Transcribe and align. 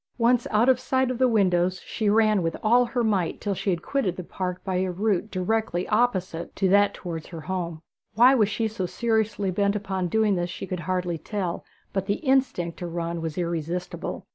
Once 0.17 0.47
out 0.49 0.67
of 0.67 0.79
sight 0.79 1.11
of 1.11 1.19
the 1.19 1.27
windows 1.27 1.79
she 1.85 2.09
ran 2.09 2.41
with 2.41 2.57
all 2.63 2.85
her 2.85 3.03
might 3.03 3.39
till 3.39 3.53
she 3.53 3.69
had 3.69 3.83
quitted 3.83 4.15
the 4.17 4.23
park 4.23 4.59
by 4.63 4.77
a 4.77 4.89
route 4.89 5.29
directly 5.29 5.87
opposite 5.89 6.55
to 6.55 6.67
that 6.67 6.95
towards 6.95 7.27
her 7.27 7.41
home. 7.41 7.83
Why 8.15 8.33
she 8.45 8.63
was 8.63 8.75
so 8.75 8.87
seriously 8.87 9.51
bent 9.51 9.75
upon 9.75 10.07
doing 10.07 10.33
this 10.33 10.49
she 10.49 10.65
could 10.65 10.79
hardly 10.89 11.19
tell 11.19 11.63
but 11.93 12.07
the 12.07 12.15
instinct 12.15 12.79
to 12.79 12.87
run 12.87 13.21
was 13.21 13.37
irresistible. 13.37 14.25